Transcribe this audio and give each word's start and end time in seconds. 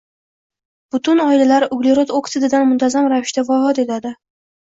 ✅ 0.91 0.93
Butun 0.95 1.19
oilalar 1.25 1.65
uglerod 1.77 2.15
oksididan 2.21 2.67
muntazam 2.71 3.11
ravishda 3.15 3.47
vafot 3.51 3.83
etadi 3.87 4.15